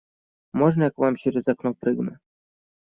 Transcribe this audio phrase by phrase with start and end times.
[0.53, 2.17] Можно, я к вам через окно прыгну?